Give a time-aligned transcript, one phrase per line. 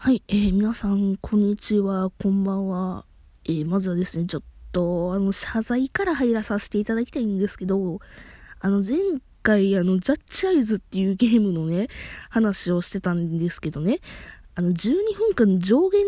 [0.00, 3.04] はい、えー、皆さん、こんにちは、こんばんは。
[3.44, 7.98] えー、まずはですね、ちょっと、あの、謝罪から入らさせていただきたいんですけど、
[8.60, 8.96] あの、前
[9.42, 11.88] 回、あの、ザッチアイズっていうゲームのね、
[12.30, 13.98] 話をしてたんですけどね、
[14.54, 16.04] あの、12分間上限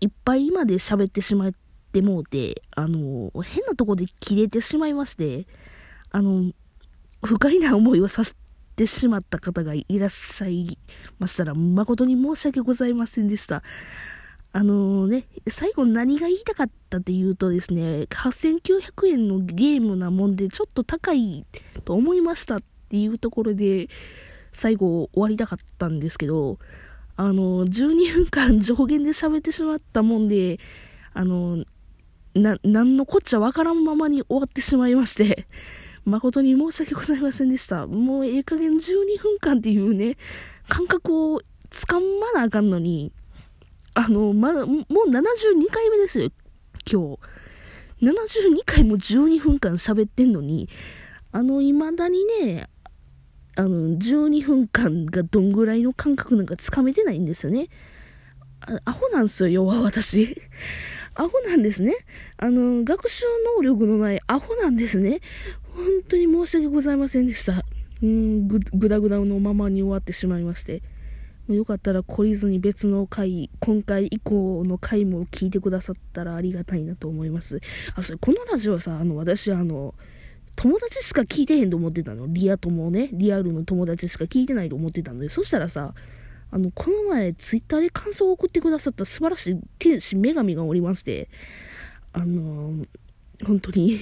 [0.00, 1.52] いっぱいまで喋ってしまっ
[1.92, 5.46] てもうて、あの、変なとこで切れてしまいまして、
[6.10, 6.50] あの、
[7.22, 8.34] 不快な思いをさせ
[8.80, 10.78] ってしまった方がいらっしゃい
[11.18, 13.62] ましたら、誠に申し訳ございませんでした。
[14.52, 21.44] あのね、最後何が言いたかったっていうとですね、8900円のゲームなもんでちょっと高い
[21.84, 23.88] と思いましたっていうところで、
[24.52, 26.58] 最後終わりたかったんですけど、
[27.16, 30.58] あの、12分間上限で喋ってしまったもんで、
[31.12, 31.64] あの、
[32.34, 35.46] な、なんのこっちゃわからんままに終わってしまいまして、
[36.04, 37.86] 誠に申し訳ございませんでした。
[37.86, 40.16] もうええ加減12分間っていうね、
[40.68, 43.12] 感覚をつかまなあかんのに、
[43.94, 46.30] あの、まだ、もう72回目ですよ、
[46.90, 48.06] 今日。
[48.06, 50.68] 72回も12分間喋ってんのに、
[51.32, 52.68] あの、未だにね、
[53.56, 57.68] あの、12分間がどんぐらいの感覚なんかつかめてないんですよね。
[58.84, 60.40] アホなんですよ、要は私。
[61.14, 61.94] アホなんですね。
[62.36, 63.24] あの、学習
[63.56, 65.20] 能力のないアホなんですね。
[65.74, 67.64] 本当に申し訳ございませんでした。
[68.02, 70.82] うん、ぐ、ぐだぐだのままに終わってしまいまして。
[71.54, 77.60] よかったら懲りずに別の回、今回以降の回も聞いてくださったらありがたいなと思います。
[77.96, 79.94] あ、それ、このラジオさ、あの、私、あの、
[80.56, 82.26] 友達しか聞いてへんと思ってたの。
[82.28, 85.94] リア友ね、リアルの友達しか聞いてないと思ってたので、そしたらさ、
[86.52, 91.28] あの、この前、ツイッターで感想を送ってくださった素晴らしい天使女神がおりまして、
[92.12, 92.86] あの、
[93.44, 93.98] 本当に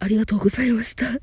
[0.00, 1.20] ありがとうございました。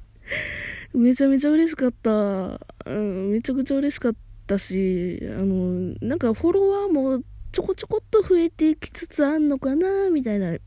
[0.94, 2.60] めちゃめちゃ嬉しかった。
[2.86, 10.58] うん、めちゃくちゃ嬉しかったし、あの、なんかフォロワーもちょこちょこっと増えてきつつあんのかな、みたいな、ね、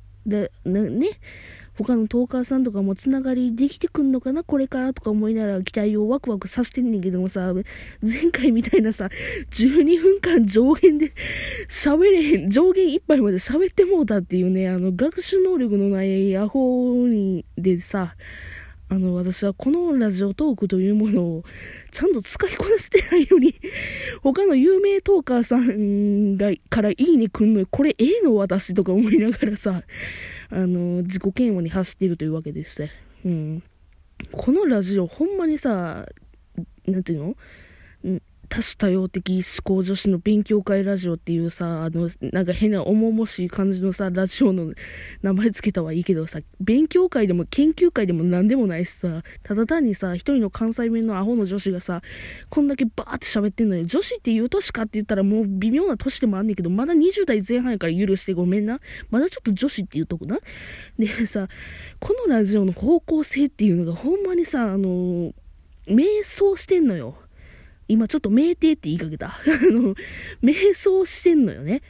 [1.84, 4.44] 他のトーカーさんとかもつながりできてくんのかな？
[4.44, 7.54] これからとか思いながら期待をワクワクさせてんねんけどもさ、
[8.02, 9.08] 前回みたいなさ、
[9.50, 11.12] 12分間上限で
[11.70, 18.14] 喋れへん、上限いっぱいまで喋ってもうたっていうね、あの、学習能力のないアホにでさ、
[18.90, 21.44] あの、私はこのラジオトークというものを
[21.92, 23.54] ちゃんと使いこなせてないのに、
[24.20, 29.84] 他の有名トーカーさんがからいいねくんのこれええの私とか思いながらさ、
[30.50, 32.90] あの、自己嫌悪に走っているというわけでして。
[33.24, 33.62] うん。
[34.32, 36.08] このラジオ、ほんまにさ、
[36.84, 37.36] なんていう
[38.02, 38.20] の？
[38.50, 44.74] 多種多様的思考女子の勉強会ラジオっていうさ、あの、なんか変な重々しい感じのさ、ラジオの
[45.22, 52.02] 名前つけたはいいけどさ、勉強会でも研究会でも何でもないしさ、ただ単にさ、一人の関西弁のアホの女子がさ、
[52.48, 53.84] こんだけバーって喋ってんのよ。
[53.84, 58.80] 女子って言う年かって言ったらもう微妙な年でもあんねんけど、まだ20代前半やから許してごめんな。
[59.10, 60.40] まだちょっと女子って言うとこな。
[60.98, 61.46] でさ、
[62.00, 65.32] このラジオの方向性っていうのがほんまにさ、あの、
[65.86, 67.14] 迷走してんのよ。
[67.90, 69.28] 今ちょっと酩酊って言いかけた。
[69.34, 69.40] あ
[69.72, 69.94] の、
[70.42, 71.82] 瞑想してんのよね。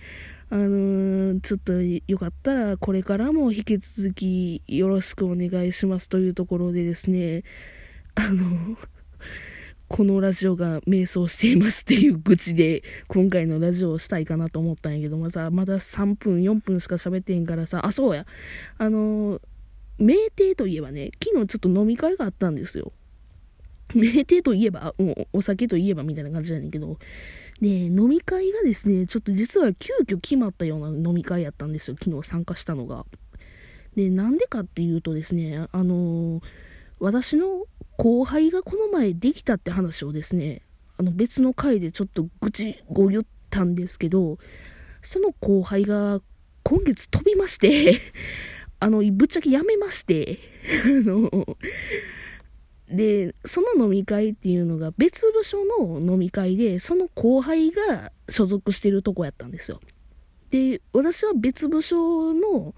[0.53, 7.45] あのー、ちょっとよかったらこれからも引き続きよろしくお願いしますというところでですね、
[8.17, 8.77] あの、
[9.87, 18.27] このラジオが瞑想していますっていう愚痴で今回のラジオをしたいかなと思ったんやけどもさ、まだ3分、4分しか喋ってへんからさ、あ、そうや。
[18.79, 19.41] あのー、
[20.01, 22.93] 酩酊といえばね、昨日ちょっと飲み会があったんですよ。
[23.95, 26.99] 名店といえば、もうお酒といえばみたいな感じなんだけど、
[27.61, 33.05] で、飲み会がですね、ちょっと実は急遽決まったような飲み会やったんですよ、昨日参加したのが。
[33.97, 36.41] で、なんでかっていうとですね、あのー、
[37.01, 40.63] 私の後輩がこの前できたって話をですね、
[40.97, 44.39] あの別の回でちょっと愚痴ご言ったんですけど、
[45.03, 46.21] その後輩が
[46.63, 48.01] 今月飛びまして
[48.81, 50.39] あの、ぶっちゃけ辞めまして
[50.85, 51.59] あの、
[52.91, 59.81] で、その飲み会っていうのが別部署の飲み会で、その後輩が所属してるとこやったんですよ。
[60.51, 62.75] で、私は別部署の、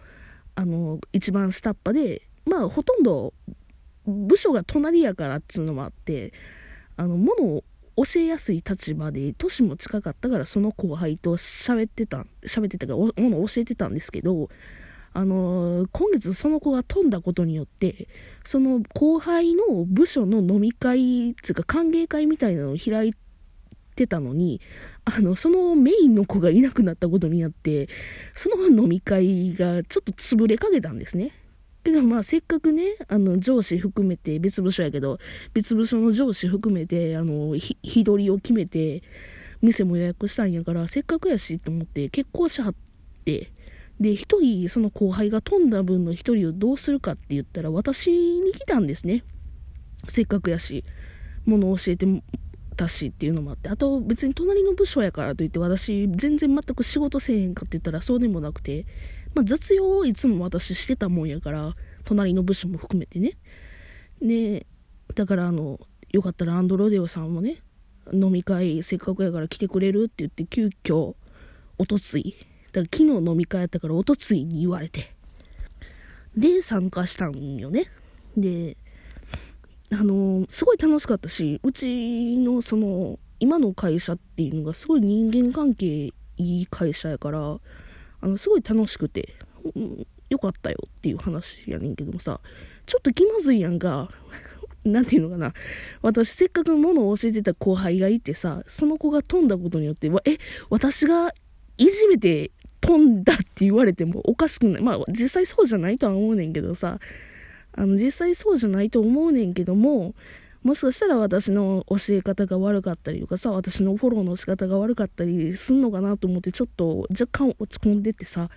[0.55, 3.32] あの、一番下っ端で、まあ、ほとんど
[4.06, 6.32] 部署が隣やからっていうのもあって、
[6.97, 7.65] あの、ものを
[7.97, 14.49] 教えやすい立場で、年も近かったから、その後輩と喋ってた、喋ってたから、ものを教えてたんですけど、
[15.14, 18.09] あのー、今月その子が飛んだことによって、
[18.44, 23.14] その後輩の部署の飲み会、つうか歓迎会みたいなのを開い
[23.94, 24.61] てたのに、
[25.05, 27.88] あの、そのメインの子がいなくなったことになって、
[28.35, 31.32] その飲み会がちょっと潰れかけたんですね。
[31.85, 35.19] けどまあせっかくね、あの上司含めて、別部署やけど、
[35.53, 39.03] 別部署の上司含めて、あの、日取りを決めて、
[39.61, 42.75] 店も予約したんやから、せっかくやしと思って結婚しはっ
[43.25, 43.51] て、
[44.02, 49.25] で、一人、その後輩が飛んだ分の一人をどうするかって言ったら、私に来たんですね。
[50.08, 50.84] せっかくやし、
[51.46, 52.06] 物を教えて
[52.76, 58.87] たしっていうのもあって、あと別に隣の部署やからといって、私全然全く仕事せえへんかって言ったらそうでもなくて、
[59.34, 63.38] まあ、雑用をいつも私してたもんやから、隣の部署も含めてね。
[64.20, 64.66] で、
[65.14, 65.78] だからあの、
[66.10, 67.62] よかったらアンドロデオさんもね、
[68.12, 71.14] 飲み会せっかくやから来てくれるって言って、急遽、
[71.78, 72.34] おとつい、
[72.72, 75.14] だから昨日飲み会やったからおとついに言われて、
[76.36, 77.86] で、参加したんよね。
[78.36, 78.76] で、
[79.90, 87.58] あのすごい楽しかったし、うちのその、今の会社っていうのがすごい人間関係いい会社やから、
[88.20, 89.34] あの、すごい楽しくて、
[89.74, 92.40] うん、よかったよっていう話やねんけどもさ、
[92.86, 94.10] ちょっと気まずいやんか。
[94.84, 95.52] なんていうのかな。
[96.00, 100.38] 私、せっかく物を教えてた後輩がいてさ、その子が飛んだことによって、え、
[100.70, 101.32] 私が
[101.78, 102.50] いじめて
[102.82, 104.82] 飛んだって言われてもおかしくない。
[104.82, 106.99] まあ、実際そうじゃないとは思うねんけどさ、
[107.75, 110.14] あの、実際そうじゃないと思うねんけども、
[110.62, 118.50] もしかしたら私の教え方が悪かったりとかさ、私のフォローの仕方が悪かったりすんのかなと思って、ちょっと若干落ち込んでてさ、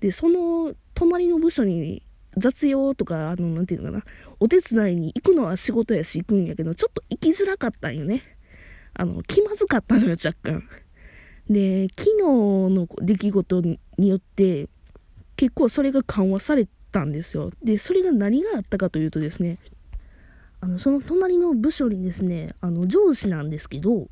[0.00, 2.02] で、その隣の部署に
[2.36, 4.04] 雑用とか、あの、なんていうのかな、
[4.40, 8.22] お手伝いに行くのは仕事やし行くんやけど、ちょっと行きづらかったんよね。
[8.94, 10.68] あの、気まずかったのよ、若干。
[11.48, 14.68] で、昨日の出来事によって、
[15.36, 17.50] 結構それが緩和されたんですよ。
[17.62, 19.58] で、それが何があったかというとですね、
[20.60, 24.08] あの、その隣の部署にですね、あの、上司なんですけど、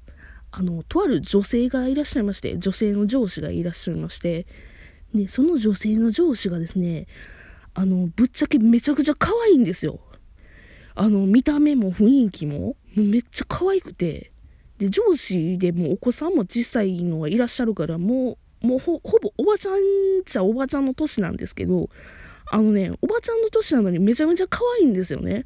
[0.53, 4.47] あの、とある女性がいらっしゃいまして、女性の上司がいらっしゃいまして、
[5.15, 7.07] で、その女性の上司がですね、
[7.75, 9.99] あの、ぶっちゃけめちゃくちゃ可愛いんですよ。
[10.95, 14.31] あの、見た目も雰囲気も、もめっちゃ可愛くて、
[14.79, 19.81] で、上司でもお子さんも小さいのがいらっしゃるから、もう、もうほぼおばちゃん
[20.25, 21.91] ちゃおばちゃんの年なんですけど、
[22.51, 25.45] あのね、おばちゃんの年なのにめちゃめちゃ可愛いんですよね。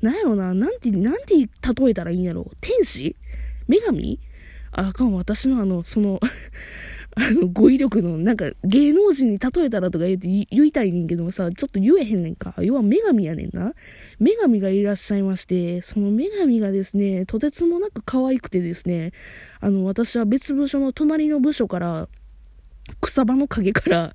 [0.00, 1.48] なんやろな、なんて、なんて例
[1.90, 2.50] えたらいいんやろ。
[2.60, 3.16] 天使？
[3.68, 4.20] 女神？
[4.72, 6.20] あかん、私のあの、その
[7.16, 12.54] あの、語彙力の、なんか、芸能人に例えたらとか言って言いたいねんけどもさ、ちょっと言えへんねんか。
[12.58, 13.74] 要は女神やねんな。
[14.20, 19.12] 女神がいらっしゃいまして、その女神がですね、とてつもなく可愛くてですね、
[19.60, 22.08] あの、私は別部署の隣の部署から、
[23.00, 24.14] 草場の陰から、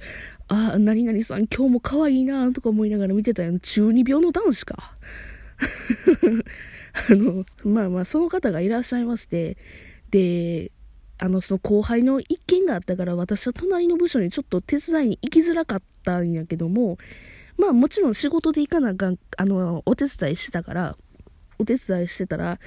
[0.49, 3.57] あ、何々さん今日も可愛いなとか思いながら見てたよ。
[3.59, 4.95] 中二病の男子か。
[7.09, 9.57] あの、まあまあ、その方がいらっしゃいまして、
[10.11, 10.71] で、
[11.19, 16.97] あの、その後輩の一件があったから、私は隣の部署にちょっと手伝いに行きづらかったんやけども、
[17.57, 20.97] まあもちろん仕事で行かなあかん、あの、お手伝いしてたから、
[21.59, 22.57] お手伝いしてたら、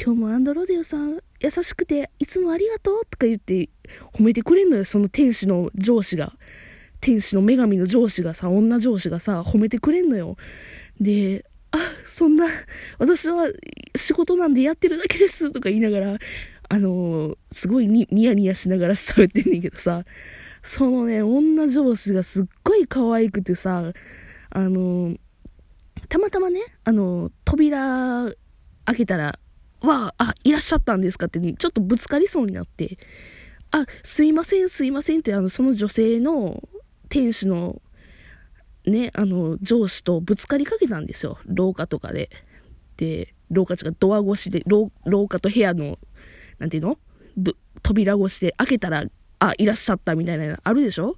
[0.00, 3.68] 今日もアンドロデオさん優しくていつもありがとうとか言って
[4.14, 6.32] 褒めてくれんのよ、その天使の上司が。
[7.00, 10.36] 天使の女神の上司がさ、女上司がさ、褒めてくれんのよ。
[11.00, 12.46] で、あ、そんな、
[12.98, 13.48] 私は
[13.96, 16.18] 仕事なんでやってるだけですとか言いながら、
[16.68, 20.04] あのー、すごいニヤニヤしながら喋ってんねんけどさ、
[20.62, 23.92] そのね、女上司がすっごい可愛くてさ、
[24.50, 25.18] あのー、
[26.08, 28.32] たまたまね、あのー、扉
[28.84, 29.38] 開けたら、
[29.82, 31.26] わあ、あ、いらっしゃったんですか？
[31.26, 32.98] って、ちょっとぶつかりそうになって、
[33.70, 36.62] あ、すいません、すいませんって、あの、その女性の
[37.08, 37.82] 店主の、
[38.86, 41.38] ね、あの、上司とぶつかりかけたんですよ。
[41.44, 42.30] 廊下とかで。
[42.96, 44.90] で、廊下違う、ドア越しで、廊
[45.28, 45.98] 下と部屋の
[46.58, 46.98] なんていうの？
[47.82, 49.04] 扉越しで開けたら、
[49.38, 51.16] あ、いらっしゃったみたいな、あるでしょ？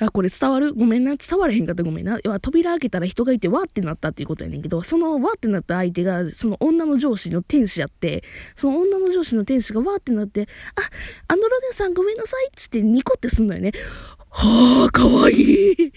[0.00, 0.74] あ、これ伝わる？
[0.74, 1.16] ごめんな。
[1.16, 2.18] 伝われへんかったごめんな。
[2.22, 8.22] 要は扉開けたら人がいてわーってなったっていうことやねんけど、そのわーってなった相手が、その女の上司の天使やって、
[8.54, 10.46] その女の上司の天使がわーってなって、
[10.76, 13.72] あ、アンドロデンさんごめんなさいっつってニコってすんのよね。
[14.28, 15.92] はあ、かわいい。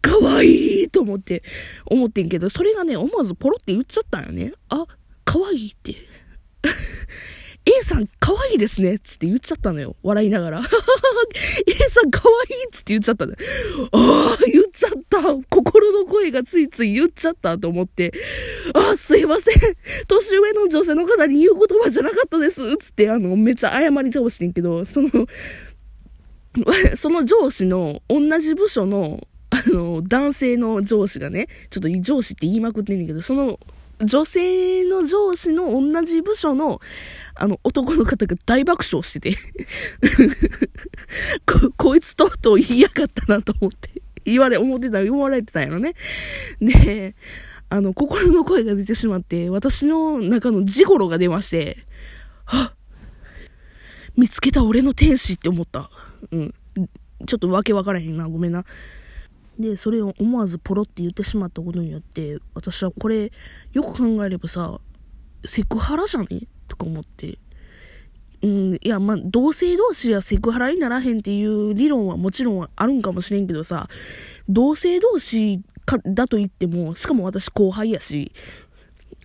[0.00, 1.42] かわいいと思って、
[1.84, 4.54] 思ってんけど、それがね、思わずポロって言っちゃったんよね。
[4.70, 4.86] あ、
[5.26, 5.94] かわいいって。
[7.90, 9.96] さん可愛いですねつって言っちゃったのよ。
[10.02, 10.62] 笑いながら。
[11.66, 13.38] A さん可愛いつって言っちゃったのよ。
[13.92, 15.20] ああ、言っちゃった。
[15.48, 18.12] 心の声がついつい言っちゃったと思って。
[18.74, 19.54] あ、すいません。
[20.06, 22.76] 年上の女性の方に言う言葉じゃなかったです。
[22.76, 25.08] つって、あの、めっちゃ謝り倒してんけど、その、
[26.94, 33.58] その上司の同じ部署の、あの、男性の上司がね、ちょっと上司って言いまくってんねんけど、その
[34.02, 36.80] 女性の上司の同じ部署の、
[37.40, 39.38] あの、男の方が大爆笑してて
[41.46, 45.94] こ、こいつとうとう言いやがったなと思って、言われ、思ってた、言われてたんやろね。
[46.60, 47.14] で、
[47.70, 51.78] あの、心の声が出てしまって、私の中のジゴロが出まして、
[52.44, 52.74] は
[54.16, 55.90] 見つけた俺の天使って思った。
[56.30, 56.54] うん。
[57.26, 58.28] ちょっとわけわからへんな。
[58.28, 58.66] ごめんな。
[59.58, 63.32] で、それを思わずポロって言ってしまったことによって、私はこれ、
[63.72, 64.78] よく考えればさ、
[65.44, 66.26] セクハラじゃね？
[66.68, 67.38] とか思って。
[68.42, 73.88] うん、いや、まあ、同性同士はセクハラにならへんっていう理論はもちろんあるんかもしれんけどさ、
[74.48, 78.32] 同性同士かだと言っても、しかも私後輩やし、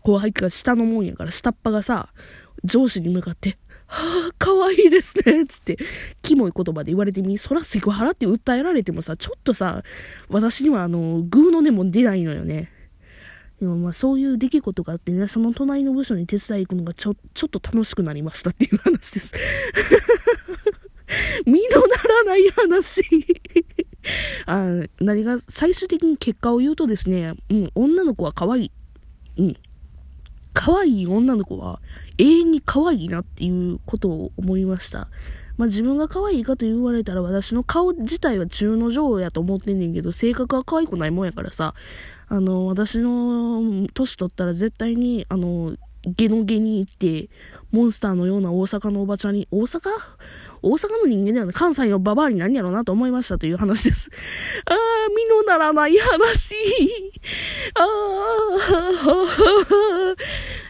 [0.03, 2.09] 後輩か下のもんやから、下っ端がさ、
[2.65, 3.57] 上司に向かって、
[3.87, 5.77] はあ、かわいいですね、つって、
[6.21, 9.83] キモい言葉で言われてみ、そらセクハラって訴えられてもさ、ちょっとさ、
[10.27, 12.69] 私にはあの、グーの根も出ないのよね。
[13.59, 19.33] でもまあそういう出来事があってね、その隣の部署に手伝い行くのがちょ、ちょっと楽しくなりましたっていう話です。
[21.45, 23.01] 身のならない話
[24.45, 28.71] あ何が、最終的に結果を言うとですね、うん、女の子は可愛い。
[29.37, 29.57] うん。
[30.53, 31.81] 可愛い女の子は
[32.17, 35.07] 永遠に可愛いなっていうことを思いました。
[35.57, 41.73] まあ自分が可愛いかと言われたら私の顔自体は中の上やと思ってんねんけど、性格は可愛くないもんやからさ、
[42.27, 45.75] あの、私の年取ったら絶対に、あの、
[46.07, 47.29] ゲノゲに行って、
[47.71, 49.89] モンスターのような大阪のおばちゃんに、大阪？
[50.61, 51.53] 大阪の人間だよね。
[51.53, 54.09] 関西のババアに何やろうなと思いましたという話です。
[54.65, 54.77] ああ、
[55.15, 56.55] 身のならない話。
[57.75, 57.85] ああ、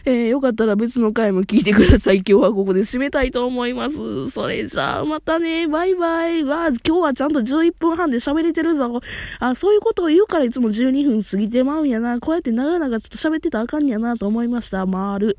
[0.08, 2.18] えー、よかったら別の回も聞いてください。
[2.18, 4.30] 今日はここで締めたいと思います。
[4.30, 5.66] それじゃあ、またね。
[5.66, 6.44] バイバイ。
[6.44, 9.00] わあ、今日はちゃんと11分半で喋れてるぞ。
[9.40, 12.20] あ、そういうことを言うからいつも12分過ぎてまうんやな。
[12.20, 14.86] こうやって長々ちょっと喋ってたらあかんやなと思いました。
[14.86, 15.38] まる。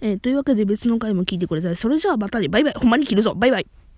[0.00, 2.72] えー、というわけで別の回も聞いてくれたら、それじゃあまたね、バイバイ。
[2.72, 3.34] ほんまに切るぞ。
[3.34, 3.66] バイバイ。